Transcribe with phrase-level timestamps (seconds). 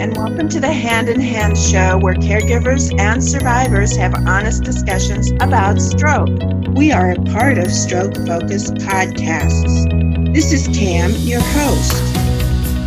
[0.00, 5.30] and welcome to the Hand in Hand show where caregivers and survivors have honest discussions
[5.42, 6.30] about stroke.
[6.68, 10.32] We are a part of Stroke Focus Podcasts.
[10.32, 11.92] This is Cam, your host.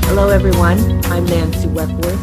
[0.08, 0.80] Hello, everyone.
[1.06, 2.18] I'm Nancy Weckworth.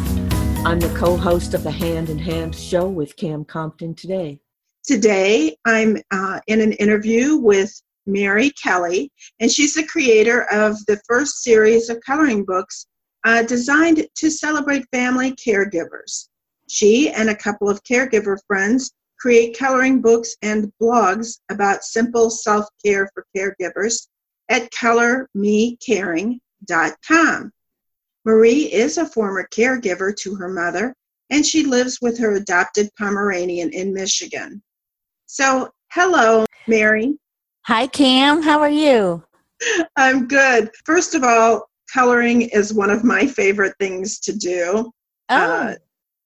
[0.65, 4.41] I'm the co host of the Hand in Hand show with Cam Compton today.
[4.83, 10.99] Today, I'm uh, in an interview with Meri Kelly, and she's the creator of the
[11.07, 12.87] first series of coloring books
[13.23, 16.27] uh, designed to celebrate family caregivers.
[16.67, 22.65] She and a couple of caregiver friends create coloring books and blogs about simple self
[22.83, 24.07] care for caregivers
[24.49, 27.51] at colormecaring.com.
[28.25, 30.93] Marie is a former caregiver to her mother,
[31.29, 34.61] and she lives with her adopted Pomeranian in Michigan.
[35.25, 37.17] So, hello, Meri.
[37.65, 38.41] Hi, Cam.
[38.41, 39.23] How are you?
[39.95, 40.71] I'm good.
[40.85, 44.91] First of all, coloring is one of my favorite things to do.
[45.29, 45.35] Oh.
[45.35, 45.75] Uh,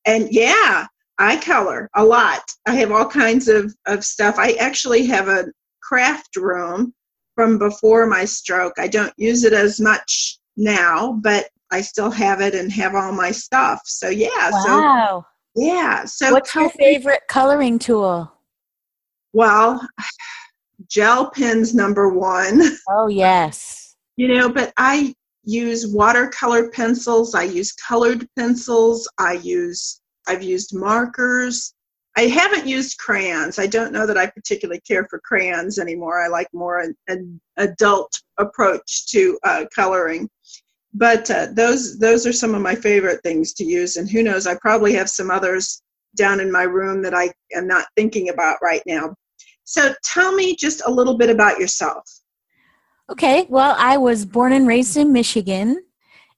[0.05, 2.41] and yeah, I color a lot.
[2.67, 4.35] I have all kinds of, of stuff.
[4.37, 5.45] I actually have a
[5.81, 6.93] craft room
[7.35, 8.73] from before my stroke.
[8.77, 13.11] I don't use it as much now, but I still have it and have all
[13.11, 13.81] my stuff.
[13.85, 14.51] So yeah.
[14.51, 15.25] Wow.
[15.55, 16.05] So yeah.
[16.05, 18.31] So what's your favorite coloring tool?
[19.33, 19.85] Well,
[20.89, 22.61] gel pens number one.
[22.89, 23.95] Oh yes.
[24.17, 25.13] You know, but I
[25.45, 31.73] use watercolor pencils, I use colored pencils, I use I've used markers.
[32.17, 33.59] I haven't used crayons.
[33.59, 36.21] I don't know that I particularly care for crayons anymore.
[36.21, 40.29] I like more an, an adult approach to uh, coloring.
[40.93, 43.97] But uh, those those are some of my favorite things to use.
[43.97, 44.47] And who knows?
[44.47, 45.81] I probably have some others
[46.15, 49.13] down in my room that I am not thinking about right now.
[49.65, 52.09] So tell me just a little bit about yourself.
[53.07, 55.79] Okay, well, I was born and raised in Michigan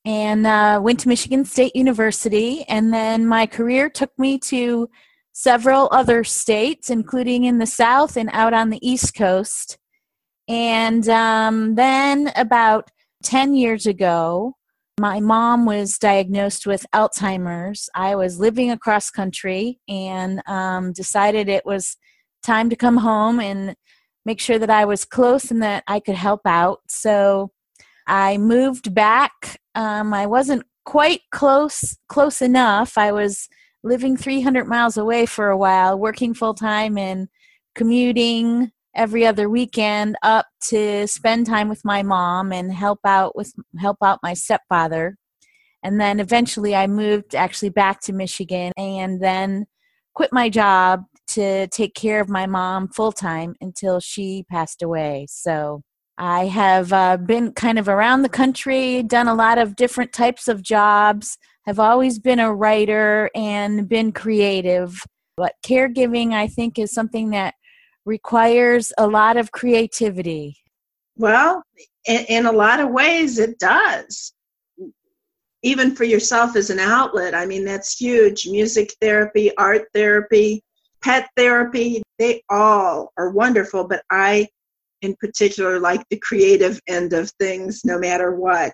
[0.03, 2.65] and uh, went to Michigan State University.
[2.67, 4.89] And then my career took me to
[5.31, 9.77] several other states, including in the South and out on the East Coast.
[10.49, 12.91] And um, then about
[13.23, 14.55] 10 years ago,
[14.99, 17.89] my mom was diagnosed with Alzheimer's.
[17.95, 21.95] I was living across country and um, decided it was
[22.43, 23.75] time to come home and
[24.27, 26.81] make sure that I was close and that I could help out.
[26.89, 27.51] So
[28.05, 29.61] I moved back.
[29.73, 32.97] Um, I wasn't quite close close enough.
[32.97, 33.47] I was
[33.83, 37.29] living 300 miles away for a while, working full time and
[37.73, 43.53] commuting every other weekend up to spend time with my mom and help out with
[43.79, 45.15] help out my stepfather.
[45.83, 49.67] And then eventually I moved actually back to Michigan and then
[50.17, 55.27] quit my job to take care of my mom full time until she passed away.
[55.29, 55.83] So
[56.17, 60.47] I have uh, been kind of around the country, done a lot of different types
[60.47, 65.03] of jobs, have always been a writer and been creative.
[65.35, 67.53] But caregiving, I think, is something that
[68.03, 70.57] requires a lot of creativity.
[71.15, 71.61] Well,
[72.07, 74.33] in, in a lot of ways, it does.
[75.63, 78.47] Even for yourself as an outlet, I mean, that's huge.
[78.47, 80.63] Music therapy, art therapy,
[81.03, 84.47] pet therapy, they all are wonderful, but I,
[85.01, 88.73] in particular, like the creative end of things no matter what.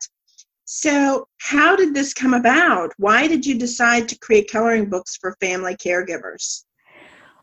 [0.66, 2.94] So, how did this come about?
[2.98, 6.64] Why did you decide to create coloring books for family caregivers?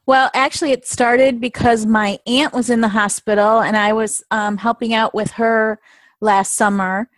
[0.07, 4.57] Well, actually, it started because my aunt was in the hospital and I was um,
[4.57, 5.79] helping out with her
[6.21, 7.09] last summer.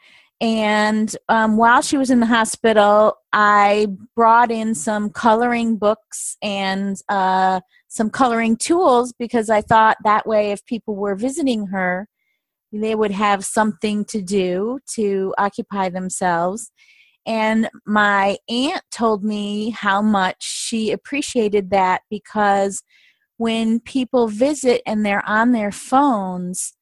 [0.43, 3.87] And um, while she was in the hospital, I
[4.17, 10.51] brought in some coloring books and uh, some coloring tools because I thought that way,
[10.51, 12.09] if people were visiting her,
[12.73, 16.73] they would have something to do to occupy themselves.
[17.25, 22.83] And my aunt told me how much she appreciated that because
[23.37, 26.73] when people visit and they're on their phones,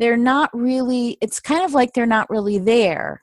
[0.00, 3.22] they're not really it's kind of like they're not really there.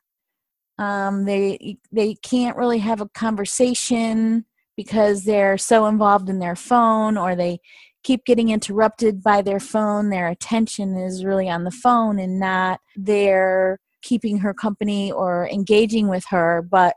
[0.78, 4.46] Um, they they can't really have a conversation
[4.78, 7.60] because they're so involved in their phone or they
[8.04, 10.12] keep getting interrupted by their phone.
[10.12, 16.08] Their attention is really on the phone and not they're keeping her company or engaging
[16.08, 16.62] with her.
[16.62, 16.94] But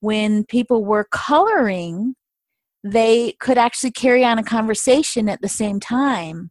[0.00, 2.16] when people were coloring
[2.82, 6.50] they could actually carry on a conversation at the same time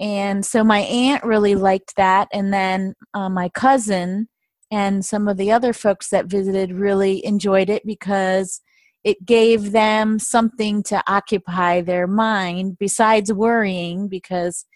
[0.00, 4.28] and so my aunt really liked that and then uh, my cousin
[4.70, 8.60] and some of the other folks that visited really enjoyed it because
[9.04, 14.66] it gave them something to occupy their mind besides worrying because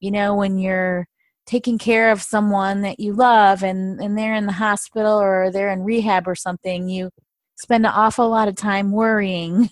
[0.00, 1.06] you know when you're
[1.46, 5.70] taking care of someone that you love and and they're in the hospital or they're
[5.70, 7.10] in rehab or something you
[7.56, 9.68] spend an awful lot of time worrying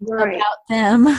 [0.00, 0.36] Right.
[0.36, 1.18] about them.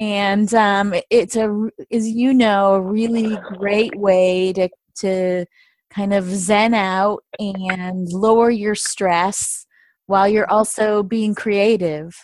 [0.00, 4.68] And um, it's a, as you know, a really great way to
[5.00, 5.44] to
[5.90, 9.66] kind of zen out and lower your stress
[10.06, 12.14] while you're also being creative.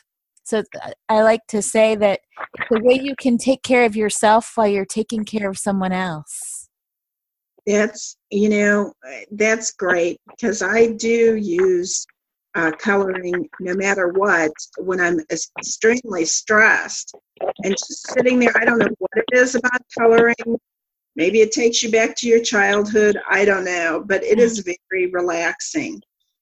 [0.44, 0.62] So
[1.08, 2.20] I like to say that
[2.70, 6.68] a way you can take care of yourself while you're taking care of someone else.
[7.66, 8.92] That's, you know,
[9.30, 12.06] that's great because I do use
[12.54, 15.20] uh, coloring no matter what when I'm
[15.58, 17.14] extremely stressed.
[17.64, 20.34] And just sitting there, I don't know what it is about coloring.
[21.16, 23.18] Maybe it takes you back to your childhood.
[23.28, 26.00] I don't know, but it is very relaxing.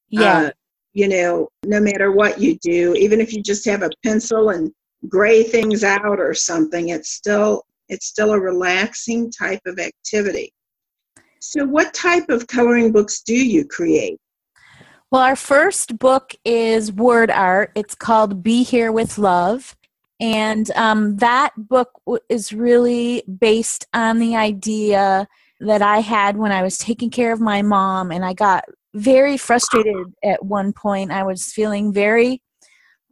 [0.09, 0.39] Yeah.
[0.39, 0.51] Uh,
[0.95, 4.71] you know, no matter what you do, even if you just have a pencil and
[5.09, 10.53] gray things out or something, it's still it's still a relaxing type of activity.
[11.41, 14.21] So, what type of coloring books do you create?
[15.13, 17.73] Well, our first book is word art.
[17.75, 19.77] It's called Be Here with Love.
[20.19, 21.91] And um, that book
[22.31, 25.29] is really based on the idea
[25.61, 28.11] that I had when I was taking care of my mom.
[28.11, 28.65] And I got
[28.95, 31.11] very frustrated at one point.
[31.11, 32.41] I was feeling very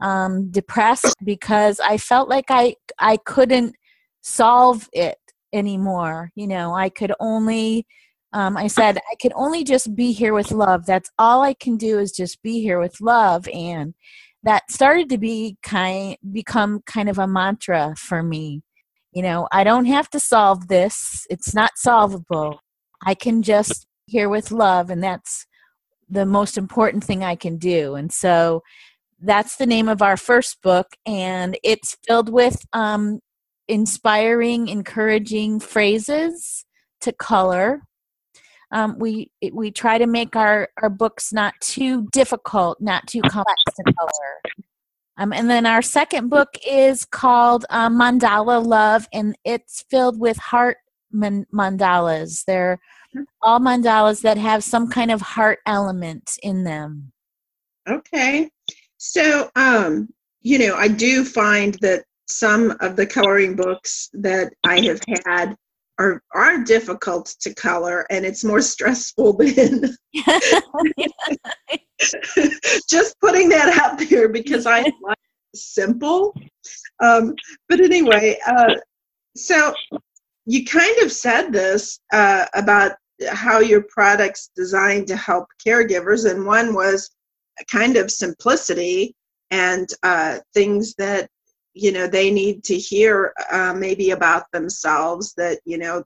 [0.01, 3.75] um, depressed because I felt like I, I couldn't
[4.23, 5.19] solve it
[5.53, 6.31] anymore.
[6.35, 7.87] You know, I could only
[8.33, 10.87] um, I said, I can only just be here with love.
[10.87, 13.49] That's all I can do is just be here with love.
[13.53, 13.95] And
[14.43, 18.63] that started to be kind become kind of a mantra for me.
[19.13, 21.27] You know, I don't have to solve this.
[21.29, 22.61] It's not solvable.
[23.05, 25.47] I can just be here with love and that's
[26.09, 27.95] the most important thing I can do.
[27.97, 28.63] And so
[29.21, 33.21] that's the name of our first book and it's filled with um,
[33.69, 36.65] inspiring, encouraging phrases
[37.01, 37.83] to color
[38.73, 43.63] um, we we try to make our our books not too difficult, not too complex
[43.77, 44.65] to color.
[45.19, 50.39] Um, and then our second book is called um, Mandala Love, and it's filled with
[50.39, 50.79] heart
[51.13, 52.45] man- mandalas.
[52.47, 52.79] They're
[53.43, 57.13] all mandalas that have some kind of heart element in them.
[57.89, 58.49] Okay.
[58.97, 60.09] So, um,
[60.43, 65.57] you know, I do find that some of the coloring books that I have had
[66.01, 69.95] are are difficult to color and it's more stressful than
[72.89, 75.19] just putting that out there because I like
[75.55, 76.35] simple.
[77.01, 77.35] Um,
[77.69, 78.75] but anyway, uh,
[79.37, 79.75] so
[80.47, 82.93] you kind of said this uh, about
[83.29, 87.11] how your product's designed to help caregivers, and one was
[87.71, 89.15] kind of simplicity
[89.51, 91.29] and uh, things that
[91.81, 96.05] you know they need to hear uh, maybe about themselves that you know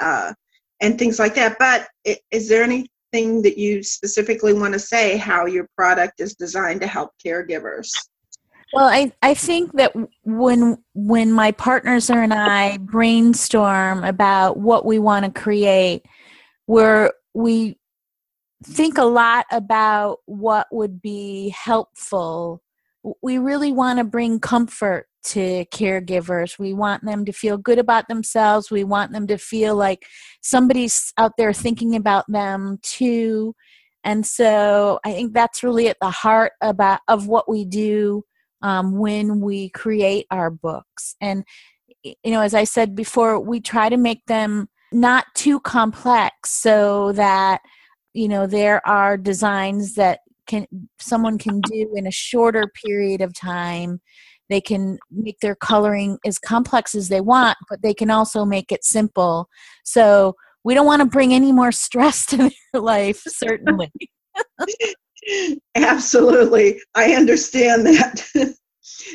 [0.00, 0.32] uh,
[0.80, 1.58] and things like that.
[1.58, 1.88] But
[2.30, 6.86] is there anything that you specifically want to say how your product is designed to
[6.86, 7.90] help caregivers?
[8.72, 9.94] Well i, I think that
[10.24, 16.04] when when my partners and i brainstorm about what we want to create
[16.66, 17.78] where we
[18.64, 22.60] think a lot about what would be helpful
[23.22, 26.58] we really want to bring comfort to caregivers.
[26.58, 28.70] We want them to feel good about themselves.
[28.70, 30.06] We want them to feel like
[30.40, 33.54] somebody's out there thinking about them too.
[34.04, 38.22] And so I think that's really at the heart about of what we do
[38.62, 41.16] um, when we create our books.
[41.20, 41.44] And
[42.04, 47.12] you know, as I said before, we try to make them not too complex so
[47.12, 47.60] that
[48.14, 50.66] you know there are designs that can
[50.98, 54.00] someone can do in a shorter period of time.
[54.48, 58.72] They can make their coloring as complex as they want but they can also make
[58.72, 59.48] it simple.
[59.84, 60.34] So
[60.64, 63.92] we don't want to bring any more stress to their life certainly.
[65.74, 66.80] Absolutely.
[66.94, 68.24] I understand that.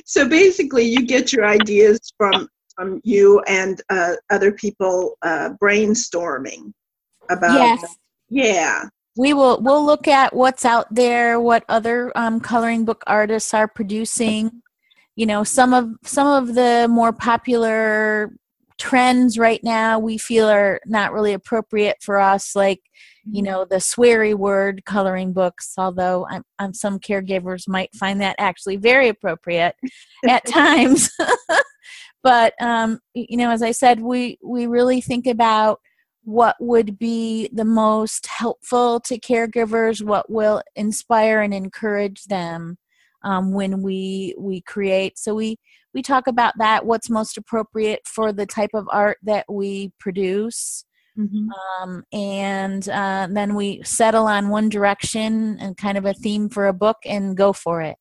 [0.06, 6.72] So basically you get your ideas from from you and uh, other people uh, brainstorming
[7.30, 7.98] about yes.
[8.30, 8.84] Yeah
[9.18, 13.68] we will we'll look at what's out there what other um, coloring book artists are
[13.68, 14.62] producing.
[15.16, 18.34] You know some of some of the more popular
[18.78, 22.80] trends right now we feel are not really appropriate for us like
[23.30, 28.38] you know the sweary word coloring books although I'm, I'm some caregivers might find that
[28.40, 29.76] actually very appropriate
[30.28, 31.10] at times.
[32.24, 35.80] But um, you know as i said we we really think about
[36.24, 42.78] what would be the most helpful to caregivers what will inspire and encourage them
[43.24, 45.58] um, when we we create so we
[45.94, 50.86] we talk about that what's most appropriate for the type of art that we produce
[51.18, 51.50] Mm-hmm.
[51.84, 56.68] Um, and uh, then we settle on one direction and kind of a theme for
[56.68, 57.98] a book and go for it.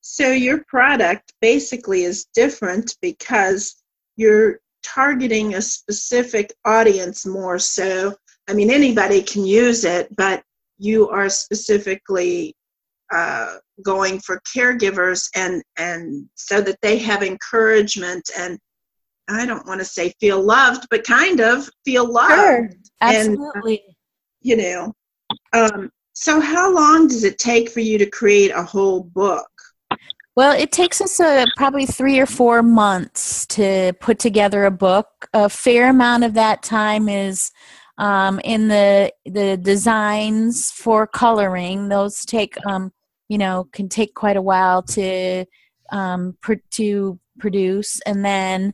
[0.00, 3.82] So your product basically is different because
[4.16, 8.14] you're targeting a specific audience more so.
[8.48, 10.42] I mean, anybody can use it, but
[10.78, 12.56] you are specifically
[13.12, 18.58] uh, going for caregivers and and so that they have encouragement and
[19.28, 22.32] I don't want to say feel loved, but kind of feel loved.
[22.32, 22.70] Sure,
[23.00, 23.82] absolutely.
[23.86, 23.94] And,
[24.40, 24.92] you know,
[25.52, 29.48] um, so how long does it take for you to create a whole book?
[30.34, 35.28] Well, it takes us uh, probably three or four months to put together a book.
[35.34, 37.50] A fair amount of that time is
[37.98, 41.88] um, in the the designs for coloring.
[41.88, 42.92] Those take, um,
[43.28, 45.44] you know, can take quite a while to
[45.90, 48.72] um, pr- to produce, and then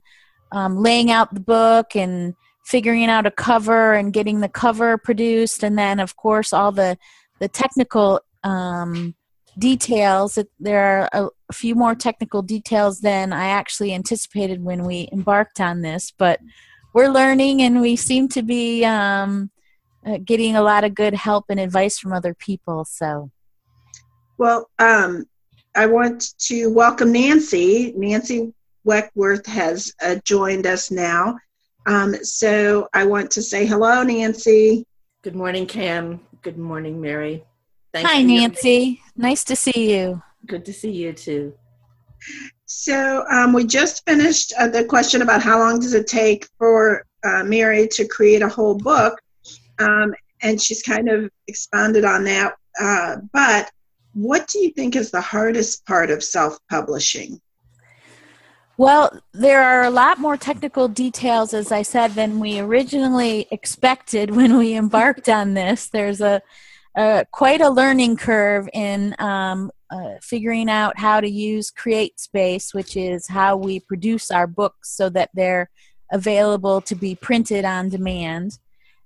[0.52, 2.34] um, laying out the book and
[2.64, 6.98] figuring out a cover and getting the cover produced and then of course all the
[7.40, 9.14] the technical um,
[9.58, 15.08] details there are a, a, few more technical details than i actually anticipated when we
[15.12, 16.40] embarked on this but
[16.94, 19.50] we're learning and we seem to be um,
[20.06, 23.30] uh, getting a lot of good help and advice from other people so
[24.36, 25.26] well um,
[25.74, 28.52] i want to welcome nancy nancy
[28.88, 31.38] Weckworth has uh, joined us now.
[31.86, 34.86] Um, so I want to say hello, Nancy.
[35.22, 36.20] Good morning, Cam.
[36.40, 37.44] Good morning, Meri.
[37.92, 39.00] Thank Hi, Nancy.
[39.16, 40.22] Nice to see you.
[40.46, 41.54] Good to see you too.
[42.66, 47.04] So um, we just finished uh, the question about how long does it take for
[47.24, 49.20] uh, Meri to create a whole book,
[49.78, 52.54] um, and she's kind of expanded on that.
[52.80, 53.70] Uh, but
[54.12, 57.40] what do you think is the hardest part of self-publishing?
[58.76, 64.36] Well, there are a lot more technical details, as I said, than we originally expected
[64.36, 65.88] when we embarked on this.
[65.88, 66.42] There's a,
[66.98, 72.96] a quite a learning curve in um, uh, figuring out how to use CreateSpace, which
[72.96, 75.70] is how we produce our books so that they're
[76.12, 78.58] available to be printed on demand.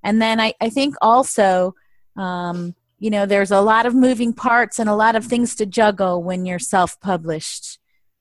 [0.03, 1.75] And then I, I think also,
[2.17, 5.67] um, you know, there's a lot of moving parts and a lot of things to
[5.67, 7.79] juggle when you're self published.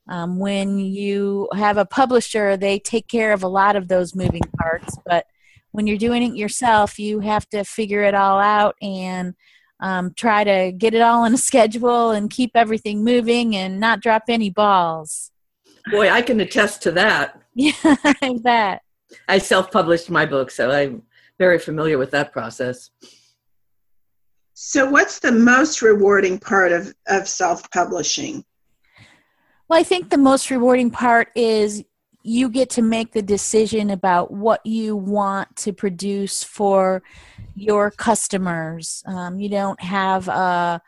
[0.10, 4.42] Um, when you have a publisher, they take care of a lot of those moving
[4.60, 5.25] parts, but
[5.72, 9.36] when you're doing it yourself, you have to figure it all out and
[9.81, 14.00] um, try to get it all on a schedule and keep everything moving and not
[14.00, 15.31] drop any balls.
[15.89, 17.38] Boy, I can attest to that.
[17.53, 18.81] Yeah, I bet.
[19.27, 21.03] I self published my book, so I'm
[21.38, 22.91] very familiar with that process.
[24.53, 28.45] So, what's the most rewarding part of, of self publishing?
[29.67, 31.83] Well, I think the most rewarding part is
[32.24, 37.01] you get to make the decision about what you want to produce for
[37.56, 39.04] your customers.
[39.08, 40.82] Um, you don't have a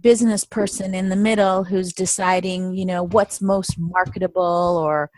[0.00, 5.10] business person in the middle who's deciding, you know, what's most marketable or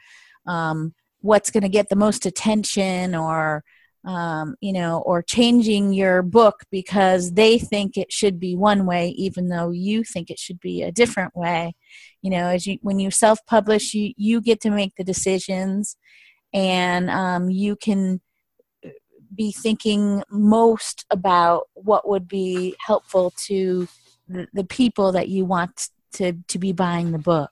[0.47, 3.65] um, what's going to get the most attention or
[4.05, 9.09] um, you know, or changing your book because they think it should be one way,
[9.11, 11.75] even though you think it should be a different way.
[12.23, 15.97] You know, as you when you self-publish, you you get to make the decisions,
[16.53, 18.21] and um, you can
[19.35, 23.87] be thinking most about what would be helpful to
[24.27, 27.51] the, the people that you want to to be buying the book.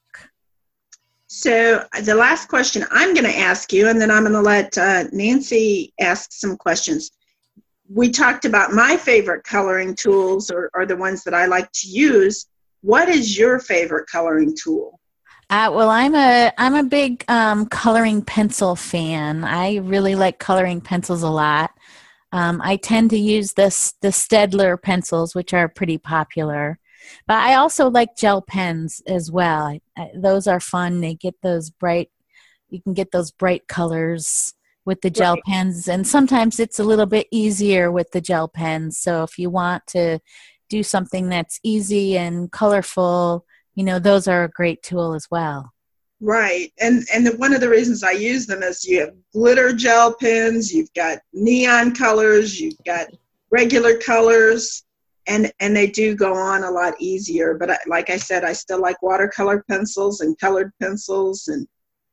[1.28, 4.78] So the last question I'm going to ask you, and then I'm going to let
[4.78, 7.11] uh, Nancy ask some questions.
[7.93, 11.88] We talked about my favorite coloring tools, or, or the ones that I like to
[11.88, 12.47] use.
[12.87, 15.00] What is your favorite coloring tool?
[15.50, 19.43] Uh, well, I'm a I'm a big um, coloring pencil fan.
[19.43, 21.73] I really like coloring pencils a lot.
[22.31, 26.78] Um, I tend to use this the Staedtler pencils, which are pretty popular.
[27.26, 29.64] But I also like gel pens as well.
[29.64, 31.00] I, I, those are fun.
[31.00, 32.11] They get those bright,
[32.69, 35.43] you can get those bright colors with the gel right.
[35.45, 35.88] pens.
[35.88, 38.97] And sometimes it's a little bit easier with the gel pens.
[38.97, 40.21] So if you want to
[40.69, 43.45] do something that's easy and colorful,
[43.75, 45.73] you know, those are a great tool as well.
[46.21, 49.75] Right, and and the, one of the reasons I use them is you have glitter
[49.75, 53.09] gel pens, you've got neon colors, you've got
[53.51, 54.85] regular colors,
[55.27, 57.55] and and they do go on a lot easier.
[57.55, 61.69] But I, like i said i still like watercolor pencils and colored pencils and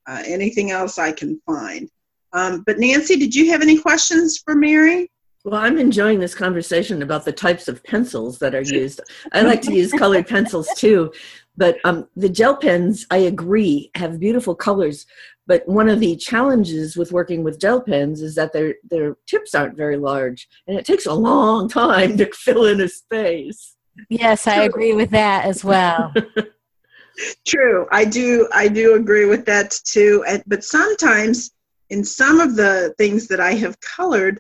[0.06, 1.90] uh, anything else i can find.
[2.34, 5.10] Um, but nancy did you have any questions for Meri
[5.44, 9.02] Well, I'm enjoying this conversation about the types of pencils that are used.
[9.34, 11.12] I like to use colored pencils too,
[11.58, 15.06] but um, the gel pens, I agree, have beautiful colors.
[15.46, 19.54] But one of the challenges with working with gel pens is that their their tips
[19.54, 23.76] aren't very large, and it takes a long time to fill in a space.
[24.10, 26.14] Yes, I agree with that as well.
[27.46, 28.48] True, I do.
[28.54, 30.26] I do agree with that too.
[30.48, 31.52] But sometimes,
[31.90, 34.40] in some of the things that I have colored,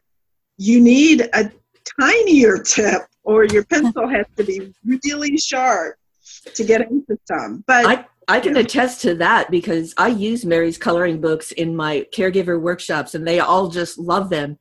[0.58, 1.52] you need a
[2.00, 5.98] tinier tip, or your pencil has to be really sharp
[6.54, 7.64] to get into some.
[7.68, 12.06] But I, I can attest to that because I use Meri's coloring books in my
[12.14, 14.58] caregiver workshops, and they all just love them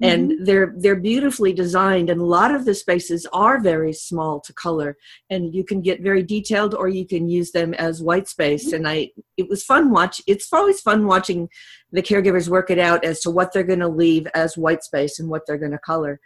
[0.00, 0.44] and mm-hmm.
[0.44, 4.96] they're they're beautifully designed and a lot of the spaces are very small to color
[5.30, 8.72] and you can get very detailed or you can use them as white space.
[8.72, 11.48] And i it was fun watch it's always fun watching
[11.90, 15.18] the caregivers work it out as to what they're going to leave as white space
[15.18, 16.20] and what they're going to color.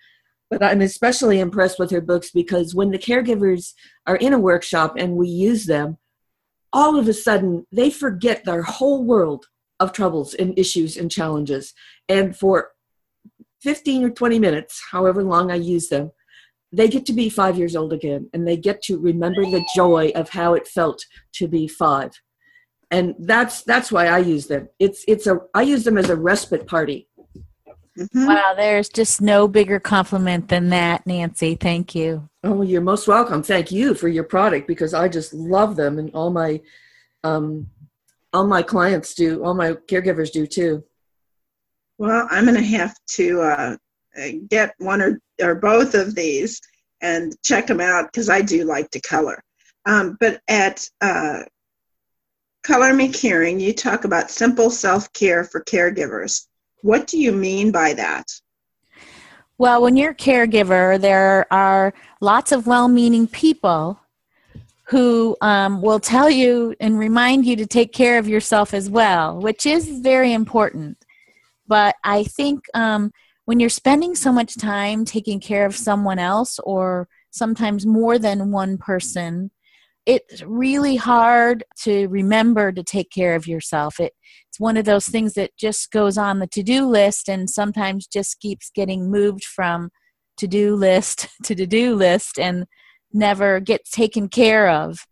[0.51, 3.73] But i'm especially impressed with her books because when the caregivers
[4.07, 5.97] are in a workshop and we use them
[6.75, 9.47] all of a sudden they forget their whole world
[9.83, 11.75] of troubles and issues and challenges.
[12.09, 12.71] And for
[13.63, 16.11] 15 or 20 minutes, however long I use them,
[16.73, 20.11] they get to be five years old again and they get to remember the joy
[20.15, 21.05] of how it felt
[21.35, 22.11] to be five.
[22.91, 24.69] And that's that's why I use them.
[24.79, 27.09] It's it's a I use them as a respite party.
[27.99, 28.27] Mm-hmm.
[28.27, 31.55] Wow, there's just no bigger compliment than that, Nancy.
[31.55, 32.29] Thank you.
[32.43, 33.43] Oh, you're most welcome.
[33.43, 36.61] Thank you for your product because I just love them and all my
[37.23, 37.69] um
[38.33, 40.85] all my clients do, all my caregivers do too.
[41.99, 43.77] Well, I'm going to have to uh,
[44.49, 46.61] get one or, or both of these
[47.01, 49.43] and check them out because I do like to color.
[49.87, 51.43] Um, but at uh,
[52.63, 56.47] Color Me Caring, you talk about simple self care for caregivers.
[56.83, 58.27] What do you mean by that?
[59.59, 63.99] Well, when you're a caregiver, there are lots of well meaning people
[64.85, 69.41] who um, will tell you and remind you to take care of yourself as well,
[69.41, 70.99] which is very important.
[71.67, 73.13] But I think um,
[73.45, 78.53] when you're spending so much time taking care of someone else or sometimes more than
[78.53, 79.51] one person,
[80.05, 84.01] it's really hard to remember to take care of yourself.
[84.01, 84.13] It,
[84.49, 88.07] it's one of those things that just goes on the to do list and sometimes
[88.07, 89.91] just keeps getting moved from
[90.39, 92.67] to do list to to do list and
[93.13, 95.07] never gets taken care of.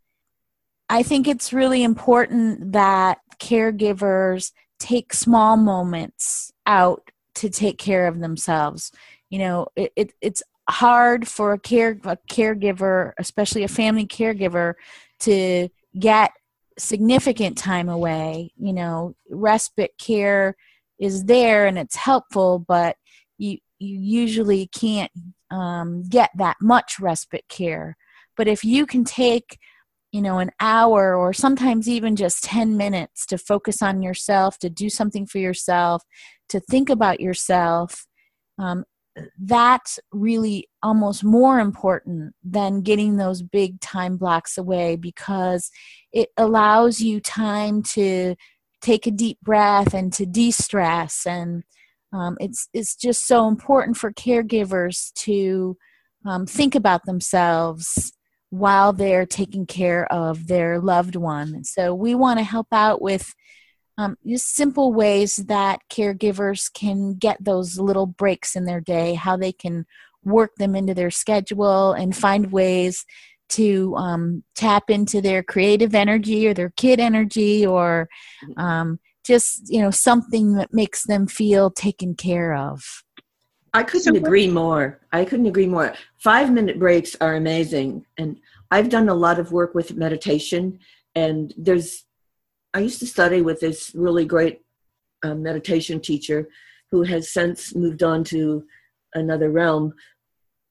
[0.89, 8.19] I think it's really important that caregivers take small moments out to take care of
[8.19, 8.91] themselves.
[9.29, 14.75] You know, it, it it's hard for a care a caregiver, especially a family caregiver,
[15.21, 16.33] to get
[16.79, 18.53] significant time away.
[18.57, 20.57] You know, respite care
[20.99, 22.97] is there and it's helpful, but
[23.39, 25.13] you you usually can't
[25.51, 27.97] um, get that much respite care.
[28.37, 29.59] But if you can take
[30.13, 34.71] you know an hour or sometimes even just 10 minutes to focus on yourself to
[34.71, 36.03] do something for yourself
[36.49, 38.07] to think about yourself
[38.59, 38.85] um,
[39.39, 45.71] that's really almost more important than getting those big time blocks away because
[46.13, 48.35] it allows you time to
[48.81, 51.65] take a deep breath and to de-stress and
[52.13, 55.77] um, it's it's just so important for caregivers to
[56.27, 58.13] um, think about themselves
[58.51, 61.65] while they're taking care of their loved one.
[61.65, 63.35] So we want to help out with
[63.97, 69.37] um, just simple ways that caregivers can get those little breaks in their day, how
[69.37, 69.87] they can
[70.25, 73.05] work them into their schedule and find ways
[73.51, 78.09] to um, tap into their creative energy or their kid energy or
[78.57, 83.03] um, just you know something that makes them feel taken care of
[83.73, 85.01] I couldn't agree more.
[85.13, 85.95] I couldn't agree more.
[86.19, 88.05] Five minute breaks are amazing.
[88.19, 88.39] And
[88.71, 90.79] I've done a lot of work with meditation.
[91.15, 92.05] And there's,
[92.75, 94.61] I used to study with this really great
[95.23, 96.49] uh, meditation teacher
[96.91, 98.65] who has since moved on to
[99.15, 99.95] another realm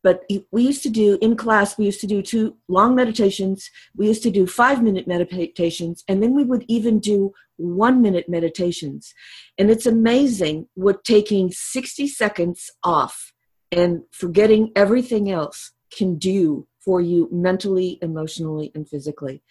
[0.04, 3.70] but we used to do in class we used to do two long meditations.
[3.96, 8.30] We used to do five minute meditations and then we would even do one minute
[8.30, 9.14] meditations.
[9.58, 13.34] And it's amazing what taking 60 seconds off
[13.72, 19.44] and forgetting everything else can do for you mentally emotionally and physically.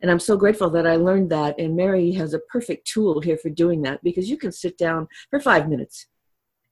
[0.00, 3.38] And i'm so grateful that i learned that and Meri has a perfect tool here
[3.38, 6.08] for doing that because you can sit down for five minutes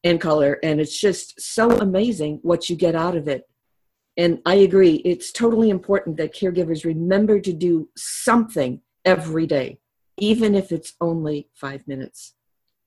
[0.03, 3.49] in color and it's just so amazing what you get out of it
[4.17, 9.79] and i agree it's totally important that caregivers remember to do something every day
[10.19, 12.35] even if it's only five minutes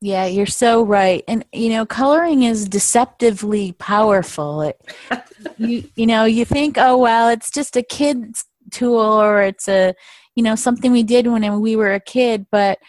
[0.04, 1.24] Yeah, you're so right.
[1.30, 4.62] And you know, coloring is deceptively powerful.
[4.62, 4.76] It,
[5.58, 9.94] you you know, you think, "Oh, well, it's just a kid's tool or it's a,
[10.36, 12.80] you know, something we did when we were a kid." But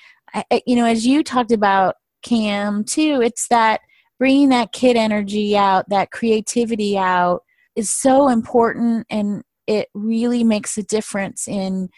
[0.67, 3.81] you know, as you talked about Cam too, it's that
[4.19, 7.43] bringing that kid energy out, that creativity out
[7.77, 11.89] is so important and it really makes a difference in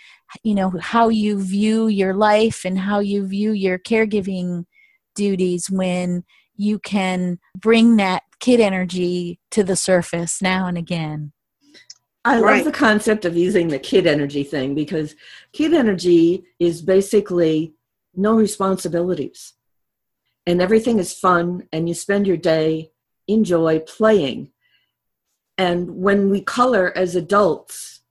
[0.43, 4.65] you know how you view your life and how you view your caregiving
[5.15, 6.25] duties when
[6.57, 11.33] you can bring that kid energy to the surface now and again.
[12.25, 15.15] I love the concept of using the kid energy thing because
[15.53, 17.75] kid energy is basically
[18.17, 19.53] no responsibilities
[20.47, 22.91] and everything is fun and you spend your day
[23.29, 24.51] enjoy playing.
[25.59, 28.03] And when we color as adults,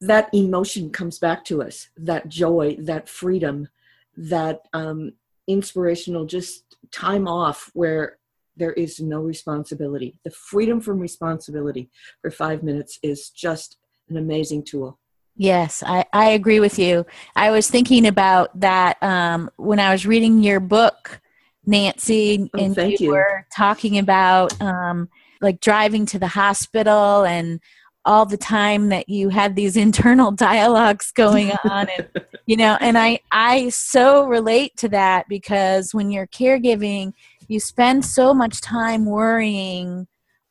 [0.00, 3.68] that emotion comes back to us that joy, that freedom,
[4.16, 5.12] that um,
[5.46, 8.18] inspirational just time off where
[8.56, 10.18] there is no responsibility.
[10.24, 11.90] The freedom from responsibility
[12.22, 13.78] for five minutes is just
[14.08, 14.98] an amazing tool.
[15.36, 17.04] Yes, I, I agree with you.
[17.34, 21.20] I was thinking about that um, when I was reading your book,
[21.66, 25.10] Nancy, oh, and you, you, were talking about um,
[25.42, 27.60] like driving to the hospital and
[28.06, 32.08] all the time that you had these internal dialogues going on and
[32.46, 37.12] you know and i i so relate to that because when you're caregiving
[37.48, 40.06] you spend so much time worrying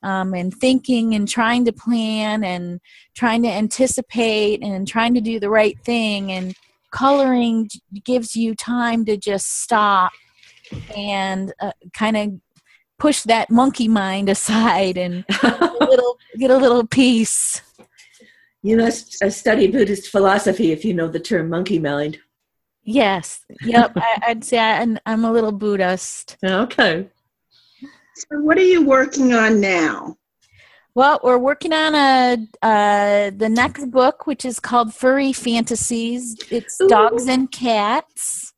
[0.06, 2.80] um, and thinking and trying to plan and
[3.16, 6.56] trying to anticipate and trying to do the right thing and
[6.92, 7.68] coloring
[8.06, 10.12] gives you time to just stop
[10.96, 12.34] and uh, kind of
[13.00, 17.62] push that monkey mind aside and get a little get a little peace.
[18.62, 22.20] You must uh, study Buddhist philosophy if you know the term monkey mind.
[22.84, 23.44] Yes.
[23.64, 23.94] Yep.
[23.96, 26.38] I, would say I, I'm a little Buddhist.
[26.44, 27.08] Okay.
[28.18, 30.16] So, what are you working on now?
[30.94, 36.38] Well, we're working on a uh, the next book, which is called Furry Fantasies.
[36.50, 36.88] It's Ooh.
[36.88, 38.54] dogs and cats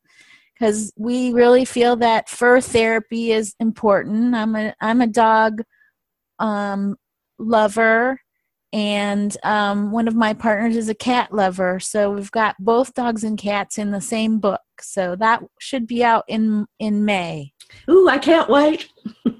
[0.54, 4.36] because we really feel that fur therapy is important.
[4.36, 5.62] I'm a I'm a dog
[6.38, 6.96] um,
[7.40, 8.20] lover,
[8.72, 11.80] and um, one of my partners is a cat lover.
[11.80, 14.60] So we've got both dogs and cats in the same book.
[14.80, 17.52] So that should be out in in May.
[17.90, 18.88] Ooh, I can't wait.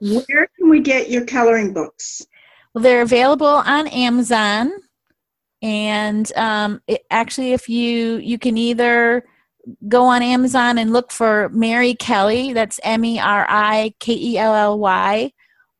[0.00, 2.22] Where can we get your coloring books?
[2.74, 4.72] Well, they're available on Amazon,
[5.60, 9.24] and um, it, actually, if you you can either
[9.88, 12.52] go on Amazon and look for Meri Kelly.
[12.52, 15.32] That's M E R I K E L L Y.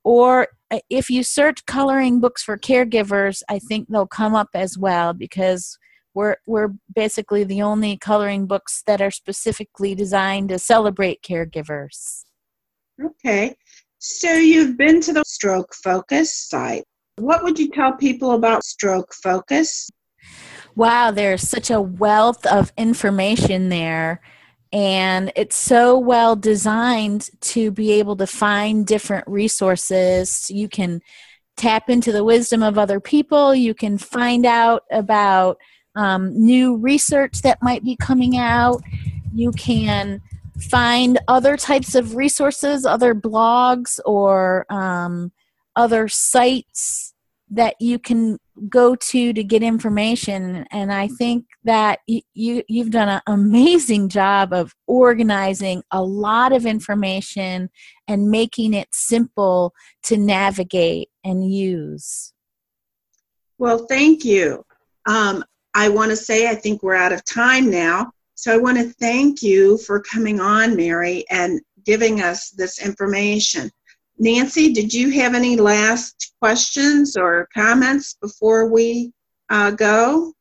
[0.05, 4.79] Or uh, if you search coloring books for caregivers, I think they'll come up as
[4.79, 5.79] well because
[6.15, 12.25] we're we're basically the only coloring books that are specifically designed to celebrate caregivers.
[13.05, 13.55] Okay.
[13.99, 16.85] So you've been to the Stroke Focus site.
[17.17, 19.89] What would you tell people about Stroke Focus?
[20.75, 24.21] wow, there's such a wealth of information there.
[24.73, 30.51] And it's so well designed to be able to find different resources.
[30.51, 31.03] You can
[31.59, 33.55] tap into the wisdom of other people.
[33.55, 35.59] You can find out about
[35.95, 38.83] um, new research that might be coming out.
[39.35, 40.23] You can
[40.61, 45.33] find other types of resources, other blogs, or um,
[45.77, 47.15] other sites
[47.51, 48.39] that you can
[48.69, 50.67] go to to get information.
[50.71, 56.53] And i think that you, you you've done an amazing job of organizing a lot
[56.53, 57.71] of information
[58.09, 62.33] and making it simple to navigate and use.
[63.59, 64.65] Well thank you.
[65.07, 68.13] Um, i want to say i think we're out of time now
[68.43, 73.71] so i want to thank you for coming on Meri, and giving us this information
[74.19, 79.13] Nancy, did you have any last questions or comments before we
[79.51, 80.33] uh, go?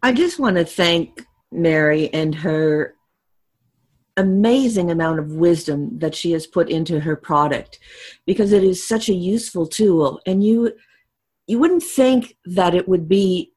[0.00, 2.94] I just want to thank Meri and her
[4.16, 7.80] amazing amount of wisdom that she has put into her product
[8.26, 10.72] because it is such a useful tool and you
[11.46, 13.52] you wouldn't think that it would be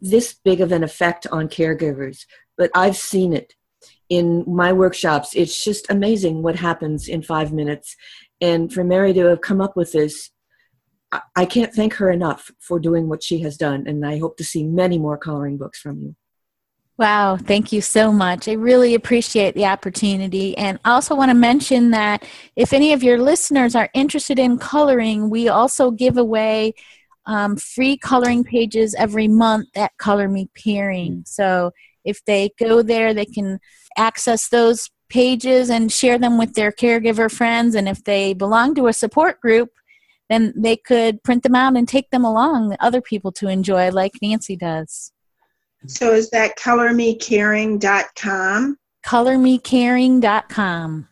[0.00, 3.54] this big of an effect on caregivers but I've seen it
[4.08, 7.96] in my workshops it's just amazing what happens in 5 minutes
[8.40, 10.30] and for Meri to have come up with this,
[11.34, 13.84] I can't thank her enough for doing what she has done.
[13.86, 16.16] And I hope to see many more coloring books from you.
[16.98, 18.48] Wow, thank you so much.
[18.48, 20.56] I really appreciate the opportunity.
[20.56, 24.58] And I also want to mention that if any of your listeners are interested in
[24.58, 26.74] coloring, we also give away
[27.26, 31.22] um, free coloring pages every month at Color Me Caring.
[31.26, 31.72] So
[32.06, 33.60] if they go there, they can
[33.96, 37.74] access those pages and share them with their caregiver friends.
[37.74, 39.70] And if they belong to a support group,
[40.28, 44.12] then they could print them out and take them along other people to enjoy, like
[44.20, 45.12] Nancy does.
[45.86, 48.76] So is that colormecaring.com?
[49.04, 51.08] Colormecaring.com.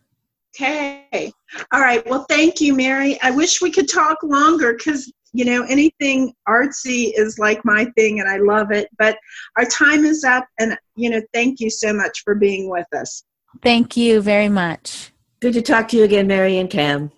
[0.57, 1.33] Okay.
[1.73, 2.05] All right.
[2.07, 3.21] Well, thank you, Meri.
[3.23, 8.21] I wish we could talk longer because, you know, anything artsy is like my thing
[8.21, 8.89] and I love it.
[8.99, 9.19] But
[9.59, 10.47] our time is up.
[10.61, 13.25] And, you know, thank you so much for being with us.
[13.61, 15.11] Thank you very much.
[15.41, 17.11] Good to talk to you again, Meri and Cam.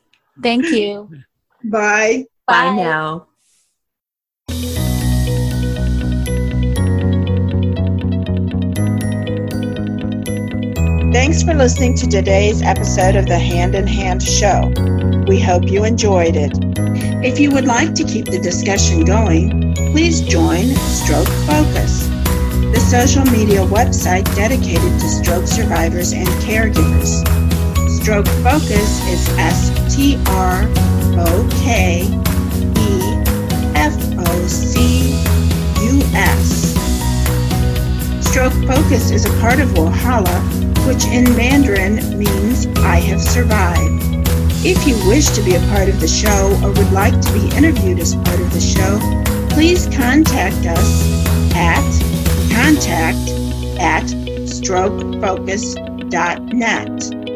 [0.42, 1.11] Thank you.
[1.64, 2.24] Bye.
[2.46, 3.26] Bye, Bye now.
[11.12, 14.72] Thanks for listening to today's episode of the Hand in Hand Show.
[15.26, 16.86] We hope you enjoyed it.
[17.22, 22.07] If you would like to keep the discussion going, please join Stroke Focus,
[22.72, 27.24] the social media website dedicated to stroke survivors and caregivers.
[27.88, 30.68] Stroke Focus is S T R
[31.18, 33.00] O K E
[33.74, 35.12] F O C
[35.87, 36.76] U S.
[38.29, 43.95] Stroke Focus is a part of Wohala, which in Mandarin means I have survived.
[44.64, 47.49] If you wish to be a part of the show or would like to be
[47.57, 48.99] interviewed as part of the show,
[49.51, 51.03] please contact us
[51.55, 51.83] at
[52.53, 53.31] contact
[53.79, 54.05] at
[54.49, 57.36] strokefocus.net.